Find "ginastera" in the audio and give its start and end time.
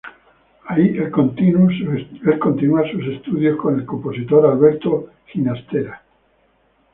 5.27-6.01